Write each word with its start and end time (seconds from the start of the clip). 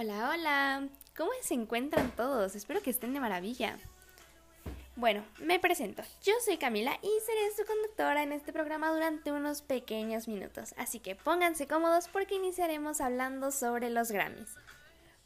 Hola, 0.00 0.30
hola. 0.30 0.88
¿Cómo 1.16 1.32
se 1.42 1.54
encuentran 1.54 2.12
todos? 2.12 2.54
Espero 2.54 2.80
que 2.80 2.90
estén 2.90 3.14
de 3.14 3.18
maravilla. 3.18 3.80
Bueno, 4.94 5.24
me 5.40 5.58
presento. 5.58 6.04
Yo 6.22 6.34
soy 6.44 6.56
Camila 6.56 6.96
y 7.02 7.08
seré 7.26 7.50
su 7.56 7.66
conductora 7.66 8.22
en 8.22 8.30
este 8.30 8.52
programa 8.52 8.92
durante 8.92 9.32
unos 9.32 9.60
pequeños 9.60 10.28
minutos. 10.28 10.72
Así 10.78 11.00
que 11.00 11.16
pónganse 11.16 11.66
cómodos 11.66 12.06
porque 12.06 12.36
iniciaremos 12.36 13.00
hablando 13.00 13.50
sobre 13.50 13.90
los 13.90 14.12
Grammys. 14.12 14.54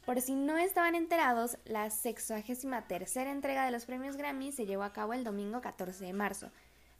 Por 0.07 0.19
si 0.21 0.33
no 0.33 0.57
estaban 0.57 0.95
enterados, 0.95 1.59
la 1.65 1.91
63 1.91 3.15
entrega 3.17 3.65
de 3.65 3.71
los 3.71 3.85
premios 3.85 4.17
Grammy 4.17 4.51
se 4.51 4.65
llevó 4.65 4.81
a 4.81 4.91
cabo 4.91 5.13
el 5.13 5.23
domingo 5.23 5.61
14 5.61 6.03
de 6.03 6.13
marzo. 6.13 6.49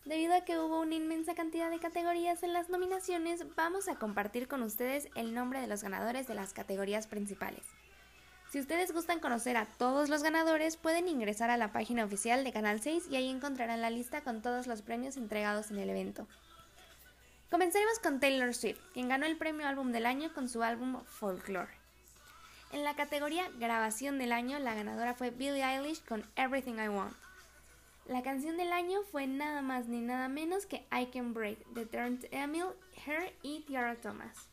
Debido 0.06 0.36
a 0.36 0.42
que 0.42 0.60
hubo 0.60 0.82
una 0.82 0.96
inmensa 0.96 1.34
cantidad 1.34 1.70
de 1.70 1.80
categorías 1.80 2.44
en 2.44 2.52
las 2.52 2.68
nominaciones, 2.68 3.46
vamos 3.56 3.88
a 3.88 3.96
compartir 3.96 4.50
con 4.50 4.61
ustedes 4.61 5.07
el 5.16 5.34
nombre 5.34 5.61
de 5.61 5.68
los 5.68 5.82
ganadores 5.82 6.28
de 6.28 6.36
las 6.36 6.52
categorías 6.52 7.07
principales. 7.07 7.64
Si 8.52 8.60
ustedes 8.60 8.92
gustan 8.92 9.21
conocer 9.21 9.56
a 9.56 9.66
todos 9.66 10.10
los 10.10 10.21
ganadores, 10.21 10.75
pueden 10.75 11.08
ingresar 11.08 11.50
a 11.50 11.58
la 11.58 11.71
página 11.71 12.04
oficial 12.04 12.44
de 12.44 12.52
Canal 12.52 12.82
6 12.82 13.06
y 13.10 13.16
ahí 13.16 13.30
encontrarán 13.30 13.82
la 13.82 13.89
lista 13.89 14.21
con 14.21 14.42
todos 14.42 14.68
los 14.68 14.82
premios 14.82 15.16
entregados 15.16 15.71
en 15.71 15.80
el 15.80 15.89
evento. 15.89 16.28
Comenzaremos 17.50 18.00
con 18.00 18.20
Taylor 18.20 18.54
Swift, 18.54 18.82
quien 18.94 19.08
ganó 19.08 19.25
el 19.25 19.38
premio 19.38 19.68
álbum 19.68 19.94
del 19.94 20.06
año 20.06 20.33
con 20.33 20.50
su 20.50 20.64
álbum 20.64 21.02
Folklore. 21.06 21.72
En 22.74 22.83
la 22.83 22.96
categoría 22.96 23.50
Grabación 23.58 24.18
del 24.18 24.33
año, 24.33 24.60
la 24.60 24.74
ganadora 24.74 25.14
fue 25.14 25.30
Billie 25.30 25.64
Eilish 25.64 26.04
con 26.04 26.25
Everything 26.36 26.75
I 26.75 26.89
Want. 26.89 27.16
La 28.06 28.21
canción 28.21 28.57
del 28.57 28.74
año 28.74 29.02
fue 29.12 29.28
nada 29.28 29.62
más 29.62 29.88
ni 29.88 30.02
nada 30.02 30.28
menos 30.28 30.66
que 30.66 30.86
I 30.92 31.06
Can 31.06 31.34
Breathe 31.34 31.64
de 31.74 31.86
Trent 31.86 32.25
Emil, 32.31 32.66
Her 33.06 33.34
y 33.42 33.61
Tiara 33.61 33.95
Thomas. 33.95 34.50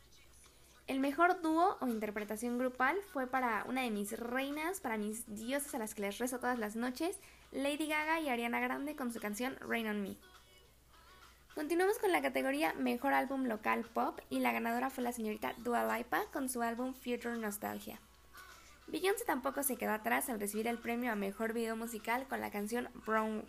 El 0.87 0.99
mejor 0.99 1.41
dúo 1.41 1.77
o 1.81 1.87
interpretación 1.87 2.57
grupal 2.57 2.97
fue 3.11 3.27
para 3.27 3.65
una 3.67 3.81
de 3.81 3.91
mis 3.91 4.17
reinas, 4.17 4.79
para 4.79 4.97
mis 4.97 5.25
dioses 5.35 5.75
a 5.75 5.79
las 5.79 5.93
que 5.93 6.01
les 6.01 6.17
rezo 6.17 6.39
todas 6.39 6.59
las 6.59 6.77
noches, 6.77 7.19
Lady 7.51 7.87
Gaga 7.87 8.21
y 8.21 8.29
Ariana 8.29 8.61
Grande 8.61 8.95
con 8.95 9.11
su 9.11 9.19
canción 9.19 9.57
Rain 9.59 9.87
on 9.87 10.01
Me. 10.01 10.15
Continuamos 11.53 11.99
con 11.99 12.13
la 12.13 12.21
categoría 12.21 12.73
Mejor 12.75 13.13
Álbum 13.13 13.45
Local 13.45 13.83
Pop 13.83 14.19
y 14.29 14.39
la 14.39 14.53
ganadora 14.53 14.89
fue 14.89 15.03
la 15.03 15.11
señorita 15.11 15.53
Dua 15.57 15.97
Lipa 15.97 16.23
con 16.31 16.47
su 16.47 16.61
álbum 16.61 16.93
Future 16.93 17.35
Nostalgia. 17.37 17.99
Beyoncé 18.91 19.23
tampoco 19.23 19.63
se 19.63 19.77
quedó 19.77 19.93
atrás 19.93 20.29
al 20.29 20.39
recibir 20.39 20.67
el 20.67 20.77
premio 20.77 21.13
a 21.13 21.15
Mejor 21.15 21.53
Video 21.53 21.77
Musical 21.77 22.27
con 22.27 22.41
la 22.41 22.51
canción 22.51 22.89
Brown 23.05 23.45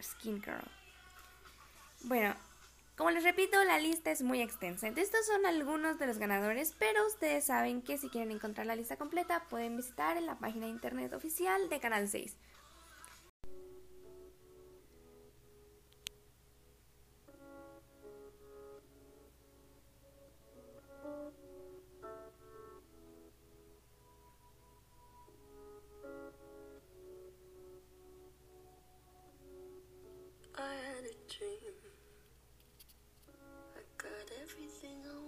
Skin 0.00 0.42
Girl. 0.42 0.64
Bueno, 2.04 2.34
como 2.96 3.10
les 3.10 3.22
repito, 3.22 3.62
la 3.64 3.78
lista 3.78 4.10
es 4.10 4.22
muy 4.22 4.40
extensa. 4.40 4.88
Estos 4.88 5.26
son 5.26 5.44
algunos 5.44 5.98
de 5.98 6.06
los 6.06 6.16
ganadores, 6.16 6.74
pero 6.78 7.06
ustedes 7.06 7.44
saben 7.44 7.82
que 7.82 7.98
si 7.98 8.08
quieren 8.08 8.30
encontrar 8.30 8.66
la 8.66 8.76
lista 8.76 8.96
completa 8.96 9.44
pueden 9.50 9.76
visitar 9.76 10.16
en 10.16 10.24
la 10.24 10.38
página 10.38 10.64
de 10.64 10.72
internet 10.72 11.12
oficial 11.12 11.68
de 11.68 11.80
Canal 11.80 12.08
6. 12.08 12.34
everything 34.48 34.96
I 35.04 35.27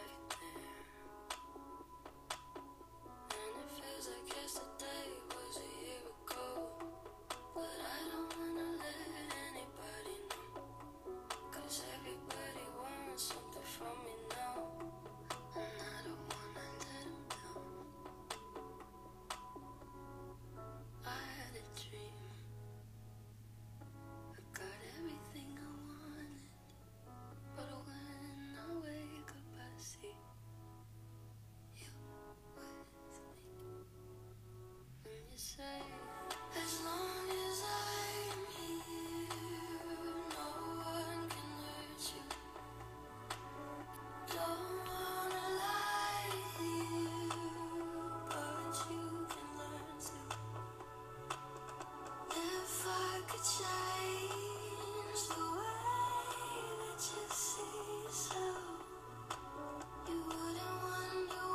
say, 35.41 35.81
as 36.55 36.73
long 36.85 37.25
as 37.49 37.63
I'm 37.65 38.41
here, 38.53 39.33
no 40.29 40.47
one 40.85 41.23
can 41.33 41.49
hurt 41.65 42.03
you. 42.13 42.25
Don't 44.35 44.71
wanna 44.85 45.45
lie 45.63 46.37
here, 46.59 47.33
but 48.29 48.73
you 48.91 49.07
can 49.33 49.47
learn 49.57 49.97
to. 50.07 50.19
If 52.29 52.85
I 52.85 53.21
could 53.27 53.45
change 53.57 55.21
the 55.33 55.45
way 55.57 56.37
that 56.81 57.01
you 57.09 57.25
see 57.29 57.81
yourself, 58.03 58.77
you 60.07 60.17
wouldn't 60.27 60.77
wonder 60.85 61.50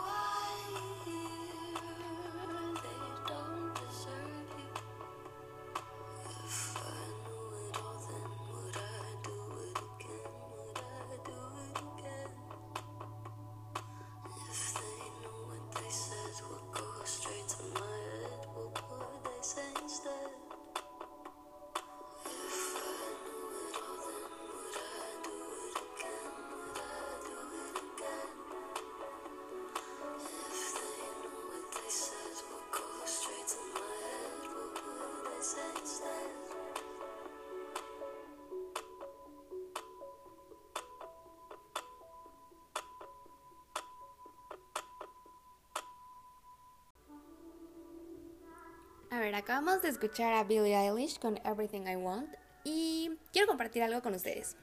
Acabamos 49.36 49.82
de 49.82 49.90
escuchar 49.90 50.32
a 50.32 50.44
Billie 50.44 50.74
Eilish 50.74 51.18
con 51.18 51.36
Everything 51.44 51.82
I 51.82 51.96
Want 51.96 52.34
y 52.64 53.10
quiero 53.32 53.46
compartir 53.46 53.82
algo 53.82 54.00
con 54.00 54.14
ustedes. 54.14 54.56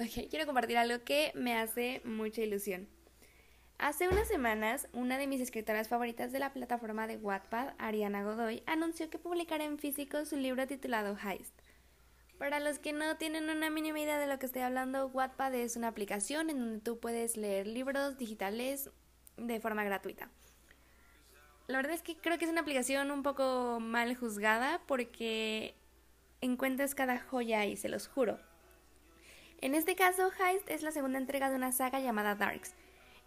Ok, 0.00 0.28
quiero 0.28 0.46
compartir 0.46 0.78
algo 0.78 1.04
que 1.04 1.30
me 1.36 1.56
hace 1.56 2.02
mucha 2.04 2.42
ilusión. 2.42 2.88
Hace 3.78 4.08
unas 4.08 4.26
semanas, 4.26 4.88
una 4.92 5.16
de 5.16 5.28
mis 5.28 5.40
escritoras 5.40 5.86
favoritas 5.86 6.32
de 6.32 6.40
la 6.40 6.52
plataforma 6.52 7.06
de 7.06 7.18
Wattpad, 7.18 7.74
Ariana 7.78 8.24
Godoy, 8.24 8.64
anunció 8.66 9.10
que 9.10 9.20
publicará 9.20 9.62
en 9.62 9.78
físico 9.78 10.24
su 10.24 10.36
libro 10.36 10.66
titulado 10.66 11.16
Heist. 11.16 11.54
Para 12.36 12.58
los 12.58 12.80
que 12.80 12.92
no 12.92 13.16
tienen 13.18 13.48
una 13.48 13.70
mínima 13.70 14.00
idea 14.00 14.18
de 14.18 14.26
lo 14.26 14.40
que 14.40 14.46
estoy 14.46 14.62
hablando, 14.62 15.06
Wattpad 15.06 15.54
es 15.54 15.76
una 15.76 15.86
aplicación 15.86 16.50
en 16.50 16.58
donde 16.58 16.80
tú 16.80 16.98
puedes 16.98 17.36
leer 17.36 17.68
libros 17.68 18.18
digitales 18.18 18.90
de 19.36 19.60
forma 19.60 19.84
gratuita. 19.84 20.32
La 21.66 21.78
verdad 21.78 21.94
es 21.94 22.02
que 22.02 22.16
creo 22.16 22.38
que 22.38 22.44
es 22.44 22.50
una 22.50 22.60
aplicación 22.60 23.10
un 23.10 23.22
poco 23.22 23.78
mal 23.80 24.14
juzgada 24.14 24.80
porque 24.86 25.74
encuentras 26.40 26.94
cada 26.94 27.18
joya 27.18 27.60
ahí, 27.60 27.76
se 27.76 27.88
los 27.88 28.06
juro. 28.06 28.38
En 29.60 29.74
este 29.74 29.96
caso, 29.96 30.30
Heist 30.38 30.70
es 30.70 30.82
la 30.82 30.92
segunda 30.92 31.18
entrega 31.18 31.50
de 31.50 31.56
una 31.56 31.72
saga 31.72 31.98
llamada 31.98 32.34
Darks. 32.34 32.74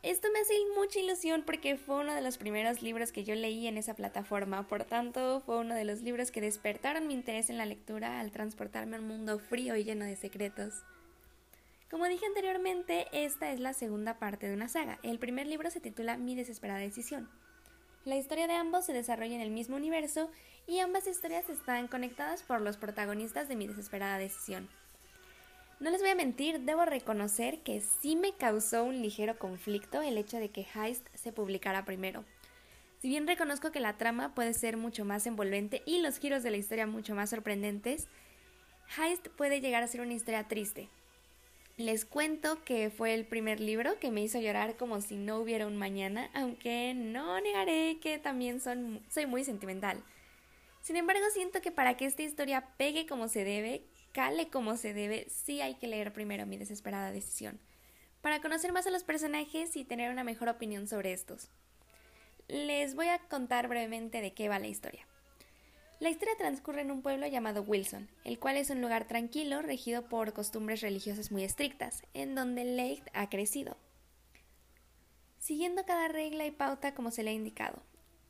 Esto 0.04 0.30
me 0.32 0.40
hace 0.40 0.54
mucha 0.78 1.00
ilusión 1.00 1.44
porque 1.46 1.76
fue 1.76 1.98
uno 1.98 2.16
de 2.16 2.22
los 2.22 2.38
primeros 2.38 2.82
libros 2.82 3.12
que 3.12 3.26
yo 3.26 3.36
leí 3.36 3.68
en 3.68 3.78
esa 3.78 3.96
plataforma, 3.96 4.66
por 4.66 4.86
tanto 4.86 5.42
fue 5.42 5.58
uno 5.58 5.76
de 5.76 5.84
los 5.84 6.02
libros 6.02 6.32
que 6.32 6.40
despertaron 6.40 7.08
mi 7.08 7.16
interés 7.16 7.50
en 7.50 7.58
la 7.58 7.66
lectura 7.66 8.22
al 8.22 8.32
transportarme 8.32 8.96
a 8.96 9.00
un 9.00 9.08
mundo 9.08 9.40
frío 9.40 9.76
y 9.76 9.84
lleno 9.84 10.06
de 10.06 10.16
secretos. 10.16 10.86
Como 11.92 12.06
dije 12.06 12.26
anteriormente, 12.26 13.08
esta 13.12 13.52
es 13.52 13.60
la 13.60 13.74
segunda 13.74 14.20
parte 14.20 14.48
de 14.48 14.54
una 14.54 14.70
saga. 14.70 15.00
El 15.04 15.20
primer 15.20 15.48
libro 15.48 15.70
se 15.70 15.82
titula 15.82 16.18
Mi 16.18 16.36
desesperada 16.36 16.80
decisión. 16.80 17.30
La 18.10 18.18
historia 18.18 18.48
de 18.48 18.56
ambos 18.56 18.86
se 18.86 18.94
desarrolla 18.94 19.36
en 19.36 19.42
el 19.42 19.52
mismo 19.52 19.76
universo 19.76 20.32
y 20.66 20.80
ambas 20.80 21.06
historias 21.06 21.48
están 21.48 21.88
conectadas 21.88 22.42
por 22.42 22.60
los 22.60 22.76
protagonistas 22.76 23.48
de 23.48 23.56
mi 23.56 23.68
desesperada 23.68 24.18
decisión. 24.18 24.68
No 25.80 25.92
les 25.92 26.02
voy 26.02 26.10
a 26.10 26.16
mentir, 26.16 26.62
debo 26.62 26.86
reconocer 26.86 27.60
que 27.60 27.82
sí 27.82 28.16
me 28.16 28.34
causó 28.34 28.84
un 28.84 29.04
ligero 29.04 29.38
conflicto 29.38 30.02
el 30.02 30.18
hecho 30.18 30.38
de 30.38 30.50
que 30.50 30.66
Heist 30.74 31.06
se 31.14 31.32
publicara 31.32 31.86
primero. 31.86 32.26
Si 33.00 33.10
bien 33.10 33.28
reconozco 33.28 33.72
que 33.72 33.80
la 33.80 34.00
trama 34.00 34.34
puede 34.34 34.56
ser 34.56 34.76
mucho 34.76 35.06
más 35.06 35.28
envolvente 35.28 35.84
y 35.86 36.02
los 36.02 36.18
giros 36.18 36.42
de 36.42 36.50
la 36.50 36.58
historia 36.58 36.88
mucho 36.88 37.14
más 37.14 37.30
sorprendentes, 37.30 38.08
Heist 38.98 39.28
puede 39.28 39.62
llegar 39.62 39.84
a 39.84 39.88
ser 39.88 40.02
una 40.02 40.16
historia 40.16 40.48
triste, 40.48 40.90
les 41.80 42.04
cuento 42.04 42.62
que 42.66 42.90
fue 42.90 43.14
el 43.14 43.26
primer 43.26 43.62
libro 43.62 43.98
que 44.00 44.12
me 44.12 44.22
hizo 44.22 44.38
llorar 44.38 44.76
como 44.76 45.00
si 45.00 45.16
no 45.16 45.38
hubiera 45.40 45.66
un 45.66 45.78
mañana, 45.78 46.30
aunque 46.34 46.94
no 46.94 47.40
negaré 47.40 48.00
que 48.02 48.20
también 48.20 48.60
soy 48.60 49.26
muy 49.26 49.46
sentimental. 49.46 50.04
Sin 50.82 50.98
embargo, 50.98 51.24
siento 51.32 51.62
que 51.62 51.72
para 51.72 51.96
que 51.96 52.04
esta 52.04 52.22
historia 52.22 52.68
pegue 52.76 53.08
como 53.08 53.30
se 53.30 53.46
debe, 53.46 53.86
cale 54.12 54.50
como 54.50 54.76
se 54.76 54.94
debe, 54.94 55.28
sí 55.30 55.62
hay 55.62 55.76
que 55.76 55.88
leer 55.88 56.12
primero 56.12 56.46
mi 56.46 56.58
desesperada 56.58 57.12
decisión, 57.12 57.62
para 58.22 58.42
conocer 58.42 58.74
más 58.74 58.86
a 58.86 58.92
los 58.92 59.06
personajes 59.06 59.78
y 59.78 59.86
tener 59.86 60.12
una 60.12 60.26
mejor 60.26 60.50
opinión 60.50 60.86
sobre 60.86 61.14
estos. 61.14 61.50
Les 62.50 62.94
voy 62.94 63.08
a 63.08 63.20
contar 63.20 63.70
brevemente 63.70 64.20
de 64.20 64.34
qué 64.34 64.50
va 64.50 64.60
la 64.60 64.68
historia. 64.68 65.08
La 66.00 66.10
historia 66.10 66.36
transcurre 66.38 66.80
en 66.80 66.92
un 66.92 67.02
pueblo 67.02 67.28
llamado 67.28 67.62
Wilson, 67.62 68.08
el 68.24 68.40
cual 68.40 68.56
es 68.56 68.70
un 68.70 68.80
lugar 68.80 69.06
tranquilo 69.06 69.62
regido 69.62 70.08
por 70.08 70.32
costumbres 70.32 70.80
religiosas 70.80 71.30
muy 71.30 71.44
estrictas, 71.44 72.04
en 72.14 72.36
donde 72.36 72.64
Leigh 72.64 73.04
ha 73.14 73.30
crecido. 73.30 73.76
Siguiendo 75.40 75.84
cada 75.86 76.08
regla 76.08 76.46
y 76.46 76.52
pauta 76.52 76.94
como 76.96 77.12
se 77.12 77.22
le 77.22 77.32
ha 77.32 77.34
indicado. 77.34 77.82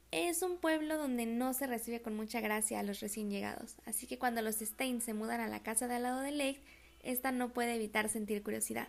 Es 0.10 0.42
un 0.42 0.57
pueblo 0.57 0.98
donde 0.98 1.27
no 1.27 1.54
se 1.54 1.68
recibe 1.68 2.01
con 2.01 2.16
mucha 2.16 2.39
gracia 2.39 2.80
a 2.80 2.83
los 2.83 3.01
recién 3.01 3.30
llegados, 3.30 3.77
así 3.86 4.07
que 4.07 4.18
cuando 4.18 4.42
los 4.42 4.56
Stein 4.56 5.00
se 5.00 5.13
mudan 5.13 5.39
a 5.39 5.48
la 5.48 5.62
casa 5.62 5.88
de 5.88 5.94
al 5.94 6.04
lado 6.04 6.21
de 6.21 6.31
Leigh, 6.31 6.63
esta 7.04 7.31
no 7.31 7.54
puede 7.54 7.75
evitar 7.75 8.10
sentir 8.10 8.42
curiosidad. 8.42 8.88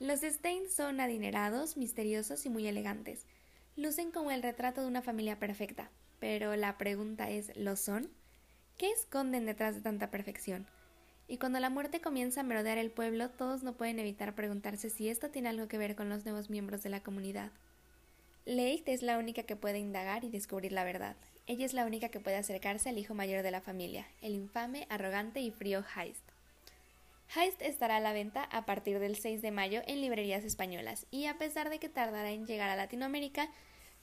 Los 0.00 0.20
Stein 0.20 0.70
son 0.70 0.98
adinerados, 0.98 1.76
misteriosos 1.76 2.46
y 2.46 2.48
muy 2.48 2.66
elegantes. 2.66 3.26
Lucen 3.76 4.12
como 4.12 4.30
el 4.30 4.42
retrato 4.42 4.80
de 4.80 4.86
una 4.86 5.02
familia 5.02 5.38
perfecta, 5.38 5.90
pero 6.22 6.54
la 6.54 6.78
pregunta 6.78 7.30
es, 7.30 7.50
¿lo 7.56 7.74
son? 7.74 8.08
¿Qué 8.78 8.92
esconden 8.92 9.44
detrás 9.44 9.74
de 9.74 9.80
tanta 9.80 10.08
perfección? 10.12 10.68
Y 11.26 11.38
cuando 11.38 11.58
la 11.58 11.68
muerte 11.68 12.00
comienza 12.00 12.42
a 12.42 12.44
merodear 12.44 12.78
el 12.78 12.92
pueblo, 12.92 13.28
todos 13.28 13.64
no 13.64 13.76
pueden 13.76 13.98
evitar 13.98 14.36
preguntarse 14.36 14.88
si 14.88 15.08
esto 15.08 15.30
tiene 15.30 15.48
algo 15.48 15.66
que 15.66 15.78
ver 15.78 15.96
con 15.96 16.08
los 16.08 16.24
nuevos 16.24 16.48
miembros 16.48 16.84
de 16.84 16.90
la 16.90 17.02
comunidad. 17.02 17.50
Leigh 18.44 18.84
es 18.86 19.02
la 19.02 19.18
única 19.18 19.42
que 19.42 19.56
puede 19.56 19.80
indagar 19.80 20.22
y 20.22 20.30
descubrir 20.30 20.70
la 20.70 20.84
verdad. 20.84 21.16
Ella 21.48 21.66
es 21.66 21.74
la 21.74 21.84
única 21.84 22.08
que 22.10 22.20
puede 22.20 22.36
acercarse 22.36 22.88
al 22.88 22.98
hijo 22.98 23.14
mayor 23.14 23.42
de 23.42 23.50
la 23.50 23.60
familia, 23.60 24.06
el 24.20 24.36
infame, 24.36 24.86
arrogante 24.90 25.40
y 25.40 25.50
frío 25.50 25.82
Heist. 25.96 26.22
Heist 27.34 27.60
estará 27.62 27.96
a 27.96 28.00
la 28.00 28.12
venta 28.12 28.44
a 28.44 28.64
partir 28.64 29.00
del 29.00 29.16
6 29.16 29.42
de 29.42 29.50
mayo 29.50 29.82
en 29.88 30.00
librerías 30.00 30.44
españolas 30.44 31.04
y 31.10 31.26
a 31.26 31.36
pesar 31.36 31.68
de 31.68 31.80
que 31.80 31.88
tardará 31.88 32.30
en 32.30 32.46
llegar 32.46 32.70
a 32.70 32.76
Latinoamérica, 32.76 33.50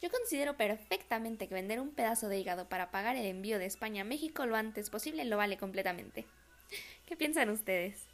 yo 0.01 0.09
considero 0.09 0.55
perfectamente 0.55 1.47
que 1.47 1.53
vender 1.53 1.79
un 1.79 1.91
pedazo 1.91 2.29
de 2.29 2.39
hígado 2.39 2.69
para 2.69 2.91
pagar 2.91 3.15
el 3.15 3.25
envío 3.25 3.59
de 3.59 3.65
España 3.65 4.01
a 4.01 4.05
México 4.05 4.45
lo 4.45 4.55
antes 4.55 4.89
posible 4.89 5.25
lo 5.25 5.37
vale 5.37 5.57
completamente. 5.57 6.25
¿Qué 7.05 7.15
piensan 7.15 7.49
ustedes? 7.49 8.07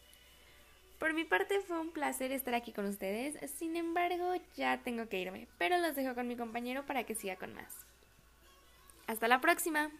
Por 0.99 1.13
mi 1.13 1.25
parte 1.25 1.59
fue 1.61 1.79
un 1.79 1.91
placer 1.91 2.31
estar 2.31 2.53
aquí 2.55 2.71
con 2.71 2.85
ustedes, 2.85 3.37
sin 3.51 3.75
embargo 3.75 4.33
ya 4.55 4.81
tengo 4.81 5.09
que 5.09 5.19
irme, 5.19 5.47
pero 5.57 5.77
los 5.77 5.95
dejo 5.95 6.15
con 6.15 6.27
mi 6.27 6.37
compañero 6.37 6.85
para 6.85 7.03
que 7.03 7.15
siga 7.15 7.35
con 7.35 7.53
más. 7.53 7.85
Hasta 9.07 9.27
la 9.27 9.41
próxima. 9.41 9.91